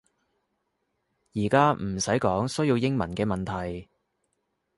[1.35, 3.87] 而家唔使講需要英文嘅問題